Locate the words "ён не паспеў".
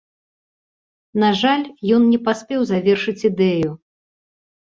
1.97-2.65